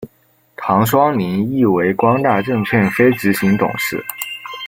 [0.55, 4.03] 唐双宁亦为光大证券非执行董事。